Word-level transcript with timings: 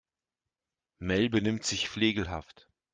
Mel 0.99 1.29
benimmt 1.29 1.63
sich 1.63 1.87
flegelhaft. 1.87 2.67